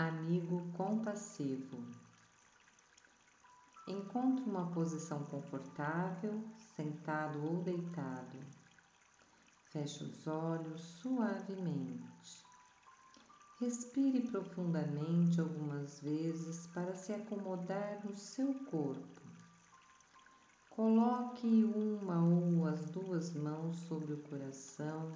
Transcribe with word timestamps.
Amigo 0.00 0.62
compassivo. 0.76 1.76
Encontre 3.88 4.44
uma 4.44 4.70
posição 4.70 5.24
confortável, 5.24 6.40
sentado 6.76 7.44
ou 7.44 7.64
deitado. 7.64 8.38
Feche 9.72 10.04
os 10.04 10.24
olhos 10.28 10.80
suavemente. 10.82 12.46
Respire 13.60 14.20
profundamente 14.30 15.40
algumas 15.40 16.00
vezes 16.00 16.68
para 16.68 16.94
se 16.94 17.12
acomodar 17.12 18.06
no 18.06 18.14
seu 18.14 18.54
corpo. 18.66 19.20
Coloque 20.70 21.64
uma 21.64 22.22
ou 22.22 22.66
as 22.66 22.88
duas 22.92 23.34
mãos 23.34 23.74
sobre 23.88 24.12
o 24.12 24.22
coração 24.22 25.12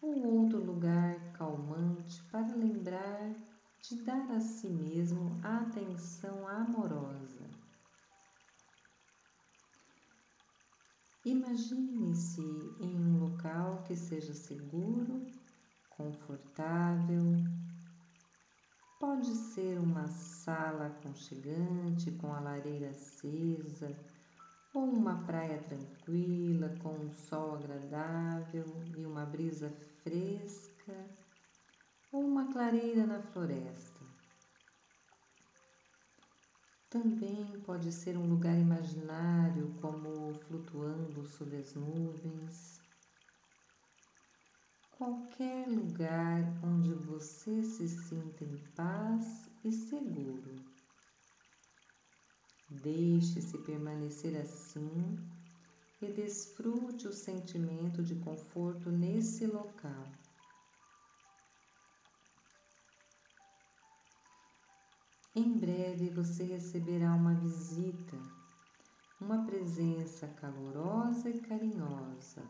ou 0.00 0.42
outro 0.42 0.64
lugar 0.64 1.18
calmante 1.32 2.22
para 2.30 2.54
lembrar 2.54 3.51
de 3.82 3.96
dar 4.04 4.30
a 4.30 4.40
si 4.40 4.68
mesmo 4.68 5.40
atenção 5.42 6.46
amorosa. 6.46 7.50
Imagine-se 11.24 12.40
em 12.80 12.96
um 12.96 13.18
local 13.18 13.82
que 13.82 13.96
seja 13.96 14.32
seguro, 14.34 15.26
confortável. 15.90 17.34
Pode 19.00 19.34
ser 19.34 19.80
uma 19.80 20.06
sala 20.06 20.86
aconchegante 20.86 22.12
com 22.12 22.32
a 22.32 22.38
lareira 22.38 22.90
acesa 22.90 23.96
ou 24.72 24.84
uma 24.84 25.24
praia 25.24 25.58
tranquila 25.58 26.68
com 26.82 26.90
um 26.90 27.12
sol 27.12 27.56
agradável 27.56 28.64
e 28.96 29.04
uma 29.04 29.26
brisa 29.26 29.70
fresca 30.02 31.21
uma 32.12 32.52
clareira 32.52 33.06
na 33.06 33.22
floresta. 33.22 34.00
Também 36.90 37.58
pode 37.64 37.90
ser 37.90 38.18
um 38.18 38.28
lugar 38.28 38.58
imaginário, 38.58 39.74
como 39.80 40.34
flutuando 40.46 41.24
sobre 41.24 41.56
as 41.56 41.74
nuvens. 41.74 42.82
Qualquer 44.90 45.66
lugar 45.66 46.38
onde 46.62 46.92
você 46.92 47.62
se 47.62 47.88
sinta 47.88 48.44
em 48.44 48.58
paz 48.76 49.50
e 49.64 49.72
seguro. 49.72 50.54
Deixe-se 52.68 53.56
permanecer 53.58 54.36
assim 54.38 55.18
e 56.02 56.12
desfrute 56.12 57.08
o 57.08 57.12
sentimento 57.12 58.02
de 58.02 58.16
conforto 58.16 58.90
nesse 58.90 59.46
local. 59.46 60.21
Em 65.34 65.58
breve 65.58 66.10
você 66.10 66.44
receberá 66.44 67.14
uma 67.14 67.34
visita, 67.34 68.18
uma 69.20 69.44
presença 69.46 70.28
calorosa 70.28 71.30
e 71.30 71.40
carinhosa, 71.40 72.42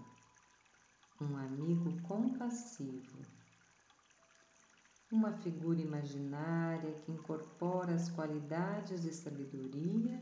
um 1.21 1.37
amigo 1.37 2.01
compassivo 2.03 3.23
uma 5.13 5.31
figura 5.31 5.79
imaginária 5.79 6.95
que 7.03 7.13
incorpora 7.13 7.95
as 7.95 8.09
qualidades 8.09 9.03
de 9.03 9.13
sabedoria, 9.13 10.19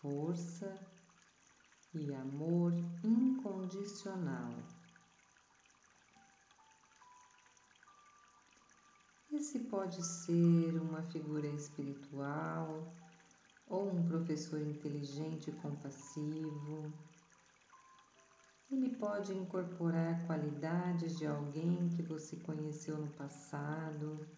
força 0.00 0.76
e 1.94 2.12
amor 2.12 2.72
incondicional. 3.04 4.52
Esse 9.38 9.60
pode 9.60 10.04
ser 10.04 10.76
uma 10.82 11.00
figura 11.12 11.46
espiritual 11.46 12.92
ou 13.68 13.88
um 13.88 14.04
professor 14.08 14.60
inteligente 14.60 15.50
e 15.50 15.52
compassivo 15.52 16.92
ele 18.68 18.96
pode 18.96 19.32
incorporar 19.32 20.26
qualidades 20.26 21.16
de 21.16 21.24
alguém 21.24 21.88
que 21.90 22.02
você 22.02 22.34
conheceu 22.38 22.98
no 22.98 23.12
passado, 23.12 24.28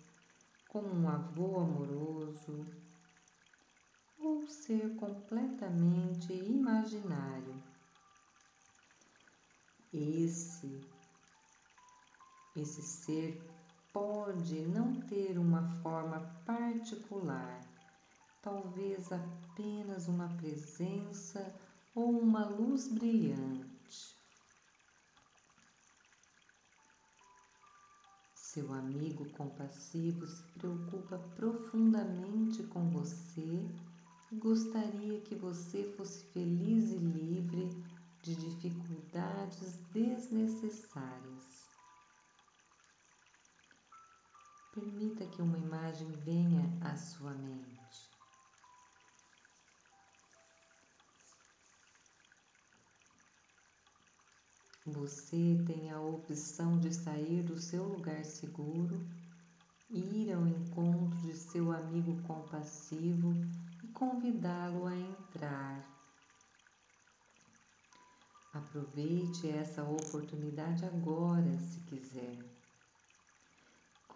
como 0.69 0.87
um 0.89 1.09
avô 1.09 1.59
amoroso, 1.61 2.67
ou 4.19 4.47
ser 4.47 4.95
completamente 4.97 6.31
imaginário. 6.31 7.61
Esse 9.95 10.79
esse 12.55 12.83
ser 12.83 13.60
pode 13.93 14.61
não 14.67 15.01
ter 15.03 15.39
uma 15.39 15.63
forma 15.83 16.21
particular, 16.45 17.61
talvez 18.41 19.11
apenas 19.13 20.07
uma 20.09 20.29
presença 20.37 21.55
ou 21.95 22.21
uma 22.21 22.47
luz 22.47 22.89
brilhante. 22.89 23.71
Seu 28.35 28.73
amigo 28.73 29.29
compassivo 29.31 30.27
se 30.27 30.43
preocupa 30.55 31.19
profundamente 31.37 32.65
com 32.65 32.91
você 32.91 33.65
e 34.33 34.37
gostaria 34.37 35.21
que 35.21 35.35
você 35.37 35.85
fosse 35.97 36.25
feliz 36.33 36.91
e 36.91 36.97
livre 36.97 37.69
de 38.23 38.35
dificuldades 38.35 39.77
desnecessárias. 39.93 41.30
Permita 44.81 45.27
que 45.27 45.43
uma 45.43 45.59
imagem 45.59 46.11
venha 46.25 46.65
à 46.81 46.97
sua 46.97 47.35
mente. 47.35 48.09
Você 54.87 55.63
tem 55.67 55.91
a 55.91 56.01
opção 56.01 56.81
de 56.81 56.95
sair 56.95 57.43
do 57.43 57.61
seu 57.61 57.85
lugar 57.85 58.25
seguro, 58.25 59.07
ir 59.91 60.33
ao 60.33 60.47
encontro 60.47 61.19
de 61.19 61.35
seu 61.35 61.71
amigo 61.71 62.17
compassivo 62.23 63.35
e 63.85 63.89
convidá-lo 63.89 64.87
a 64.87 64.97
entrar. 64.97 65.85
Aproveite 68.55 69.47
essa 69.47 69.85
oportunidade 69.85 70.87
agora, 70.87 71.59
se 71.59 71.81
quiser. 71.81 72.60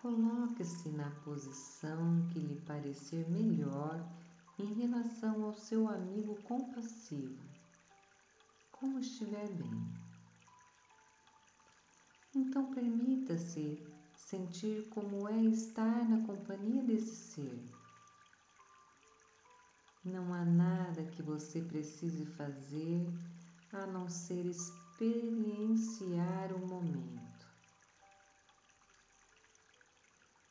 Coloque-se 0.04 0.90
na 0.90 1.08
posição 1.24 2.28
que 2.28 2.38
lhe 2.38 2.60
parecer 2.66 3.26
melhor 3.30 4.06
em 4.58 4.74
relação 4.74 5.44
ao 5.44 5.54
seu 5.54 5.88
amigo 5.88 6.34
compassivo, 6.42 7.42
como 8.70 8.98
estiver 8.98 9.48
bem. 9.48 9.82
Então 12.36 12.70
permita-se 12.74 13.82
sentir 14.14 14.86
como 14.90 15.26
é 15.26 15.42
estar 15.44 16.06
na 16.06 16.20
companhia 16.26 16.82
desse 16.82 17.32
ser. 17.32 17.66
Não 20.04 20.34
há 20.34 20.44
nada 20.44 21.02
que 21.02 21.22
você 21.22 21.62
precise 21.62 22.26
fazer 22.26 23.10
a 23.72 23.86
não 23.86 24.06
ser 24.10 24.44
experienciar 24.44 26.52
o 26.52 26.58
momento. 26.58 27.33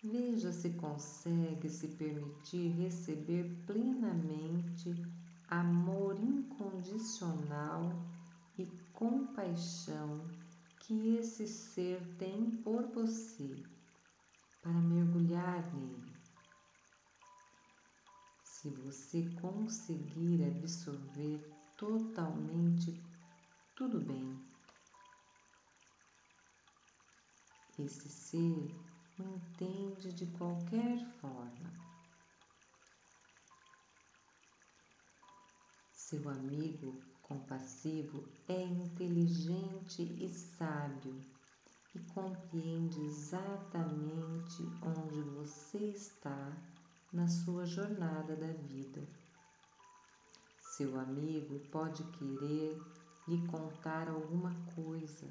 Veja 0.06 0.52
se 0.52 0.72
consegue 0.72 1.70
se 1.70 1.88
permitir 1.88 2.74
receber 2.74 3.64
plenamente 3.66 4.94
amor 5.48 6.20
incondicional 6.20 7.90
e 8.58 8.66
compaixão 8.92 10.30
que 10.82 11.16
esse 11.16 11.48
ser 11.48 12.06
tem 12.18 12.52
por 12.52 12.86
você 12.88 13.64
para 14.62 14.74
mergulhar 14.74 15.74
nele. 15.74 16.12
Se 18.44 18.70
você 18.72 19.30
conseguir 19.40 20.44
absorver 20.44 21.50
totalmente, 21.78 23.02
tudo 23.74 24.02
bem. 24.02 24.38
Esse 27.80 28.10
ser 28.10 28.93
entende 29.20 30.12
de 30.14 30.26
qualquer 30.28 31.00
forma. 31.20 31.72
Seu 35.92 36.30
amigo 36.30 37.02
compassivo 37.22 38.28
é 38.48 38.62
inteligente 38.62 40.04
e 40.04 40.30
sábio 40.30 41.24
e 41.96 42.00
compreende 42.14 43.00
exatamente 43.06 44.64
onde 44.82 45.22
você 45.22 45.78
está 45.78 46.58
na 47.12 47.28
sua 47.28 47.66
jornada 47.66 48.36
da 48.36 48.52
vida. 48.54 49.08
Seu 50.76 51.00
amigo 51.00 51.60
pode 51.72 52.04
querer 52.06 52.82
lhe 53.28 53.48
contar 53.48 54.10
alguma 54.10 54.54
coisa, 54.76 55.28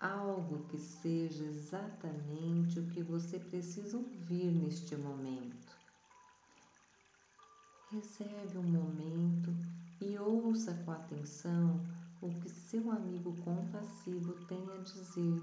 algo 0.00 0.64
que 0.68 0.78
seja 0.78 1.44
exatamente 1.44 2.78
o 2.78 2.86
que 2.88 3.02
você 3.02 3.38
precisa 3.38 3.96
ouvir 3.96 4.52
neste 4.52 4.96
momento. 4.96 5.76
Reserve 7.90 8.58
um 8.58 8.62
momento 8.62 9.50
e 10.00 10.18
ouça 10.18 10.74
com 10.84 10.92
atenção 10.92 11.80
o 12.20 12.28
que 12.40 12.48
seu 12.48 12.90
amigo 12.90 13.34
compassivo 13.42 14.34
tem 14.46 14.62
a 14.72 14.76
dizer. 14.78 15.42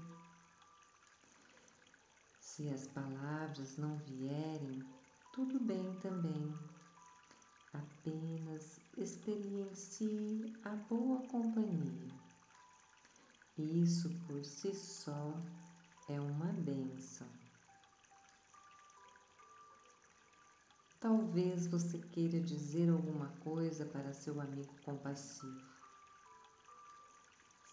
Se 2.40 2.68
as 2.70 2.86
palavras 2.86 3.76
não 3.76 3.96
vierem, 3.98 4.82
tudo 5.32 5.58
bem 5.60 5.94
também. 6.00 6.54
Apenas 7.72 8.80
experiencie 8.96 10.54
a 10.64 10.70
boa. 10.70 11.25
Isso 13.66 14.08
por 14.28 14.44
si 14.44 14.72
só 14.72 15.34
é 16.08 16.20
uma 16.20 16.52
benção. 16.52 17.26
Talvez 21.00 21.66
você 21.66 21.98
queira 21.98 22.40
dizer 22.40 22.88
alguma 22.88 23.26
coisa 23.40 23.84
para 23.84 24.12
seu 24.12 24.40
amigo 24.40 24.72
compassivo. 24.84 25.60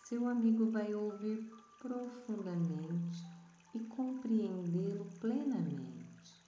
Seu 0.05 0.27
amigo 0.27 0.71
vai 0.71 0.95
ouvir 0.95 1.47
profundamente 1.79 3.23
e 3.75 3.79
compreendê-lo 3.81 5.05
plenamente. 5.19 6.43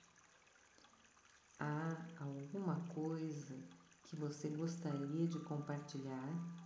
Há 1.59 2.03
alguma 2.19 2.81
coisa 2.95 3.56
que 4.03 4.15
você 4.15 4.50
gostaria 4.50 5.27
de 5.27 5.38
compartilhar? 5.39 6.64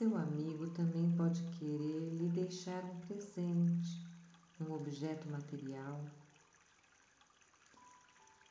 Seu 0.00 0.16
amigo 0.16 0.66
também 0.70 1.14
pode 1.14 1.42
querer 1.58 2.14
lhe 2.14 2.30
deixar 2.30 2.82
um 2.86 3.00
presente, 3.00 4.02
um 4.58 4.72
objeto 4.72 5.28
material. 5.28 6.02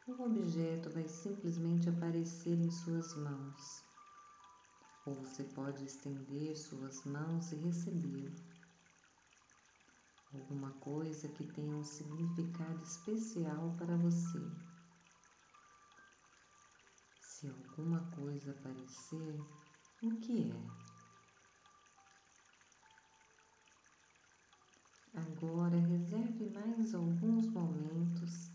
O 0.07 0.25
objeto 0.25 0.91
vai 0.91 1.07
simplesmente 1.07 1.89
aparecer 1.89 2.53
em 2.53 2.69
suas 2.69 3.15
mãos, 3.15 3.83
ou 5.07 5.15
você 5.15 5.43
pode 5.43 5.83
estender 5.83 6.55
suas 6.55 7.03
mãos 7.05 7.51
e 7.51 7.55
recebê-lo. 7.55 8.35
Alguma 10.31 10.69
coisa 10.73 11.27
que 11.29 11.51
tenha 11.51 11.75
um 11.75 11.83
significado 11.83 12.83
especial 12.83 13.75
para 13.75 13.97
você. 13.97 14.39
Se 17.23 17.47
alguma 17.47 18.01
coisa 18.11 18.51
aparecer, 18.51 19.41
o 20.03 20.15
que 20.19 20.51
é? 20.51 20.88
Reserve 26.39 26.49
mais 26.53 26.95
alguns 26.95 27.47
momentos 27.47 28.49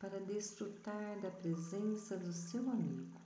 para 0.00 0.20
desfrutar 0.20 1.20
da 1.20 1.30
presença 1.30 2.16
do 2.16 2.32
seu 2.32 2.68
amigo. 2.68 3.20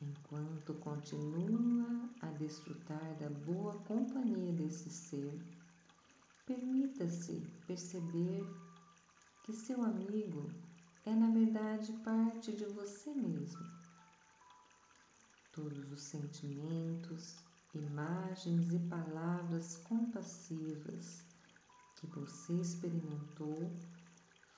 Enquanto 0.00 0.74
continua 0.74 2.10
a 2.20 2.26
desfrutar 2.32 3.16
da 3.18 3.30
boa 3.30 3.74
companhia 3.84 4.52
desse 4.52 4.90
ser, 4.90 5.40
permita-se 6.46 7.40
perceber 7.66 8.46
que 9.44 9.52
seu 9.52 9.82
amigo 9.82 10.50
é 11.04 11.14
na 11.14 11.30
verdade 11.30 11.92
parte 12.04 12.52
de 12.52 12.64
você 12.66 13.12
mesmo. 13.14 13.64
Todos 15.52 15.92
os 15.92 16.02
sentimentos, 16.02 17.44
imagens 17.74 18.72
e 18.72 18.78
palavras 18.78 19.76
compassivas 20.24 21.22
que 21.96 22.06
você 22.06 22.54
experimentou 22.54 23.70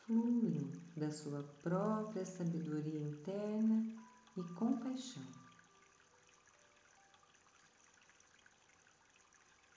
fluem 0.05 0.71
da 0.97 1.11
sua 1.11 1.43
própria 1.63 2.25
sabedoria 2.25 3.01
interna 3.01 3.85
e 4.37 4.43
compaixão. 4.55 5.27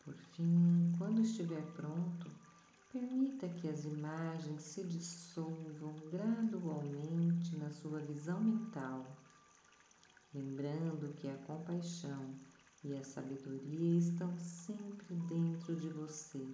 Por 0.05 0.13
fim, 0.13 0.93
quando 0.97 1.21
estiver 1.21 1.65
pronto, 1.73 2.29
permita 2.91 3.49
que 3.49 3.67
as 3.67 3.83
imagens 3.85 4.61
se 4.61 4.83
dissolvam 4.83 5.95
gradualmente 6.11 7.57
na 7.57 7.71
sua 7.71 7.99
visão 8.01 8.39
mental, 8.39 9.05
lembrando 10.33 11.15
que 11.15 11.27
a 11.27 11.37
compaixão 11.39 12.35
e 12.83 12.95
a 12.95 13.03
sabedoria 13.03 13.99
estão 13.99 14.37
sempre 14.39 15.15
dentro 15.15 15.75
de 15.75 15.89
você, 15.89 16.45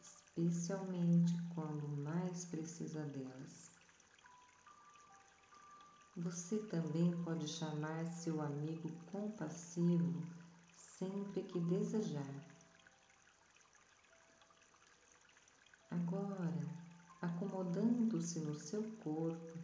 especialmente 0.00 1.32
quando 1.54 1.88
mais 1.88 2.44
precisa 2.44 3.02
delas. 3.06 3.70
Você 6.16 6.58
também 6.66 7.10
pode 7.22 7.48
chamar 7.48 8.04
seu 8.06 8.42
amigo 8.42 8.90
compassivo 9.06 10.22
sempre 10.98 11.42
que 11.44 11.58
desejar. 11.60 12.34
Agora, 15.90 16.52
acomodando-se 17.22 18.40
no 18.40 18.54
seu 18.54 18.82
corpo, 18.98 19.58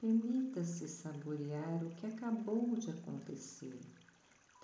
permita-se 0.00 0.88
saborear 0.88 1.84
o 1.84 1.94
que 1.94 2.06
acabou 2.06 2.74
de 2.76 2.90
acontecer 2.90 3.78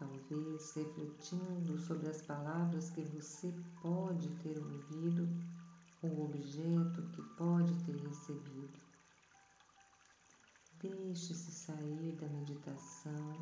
talvez 0.01 0.73
refletindo 0.73 1.79
sobre 1.79 2.09
as 2.09 2.23
palavras 2.23 2.89
que 2.91 3.03
você 3.03 3.55
pode 3.83 4.31
ter 4.39 4.59
ouvido 4.59 5.29
ou 6.03 6.11
o 6.11 6.25
objeto 6.25 7.03
que 7.13 7.23
pode 7.37 7.75
ter 7.85 7.97
recebido. 7.97 8.81
Deixe-se 10.81 11.53
sair 11.53 12.17
da 12.17 12.27
meditação 12.29 13.37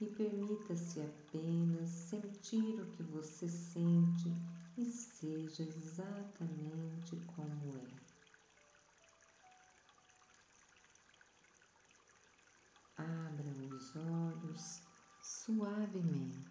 e 0.00 0.06
permita-se 0.06 1.00
apenas 1.00 1.88
sentir 1.88 2.80
o 2.80 2.90
que 2.90 3.04
você 3.04 3.48
sente 3.48 4.34
e 4.76 4.84
seja 4.84 5.62
exatamente 5.62 7.16
como 7.36 7.76
é. 7.76 8.04
Abra 12.96 13.50
os 13.72 13.94
olhos 13.94 14.82
suavemente. 15.44 16.43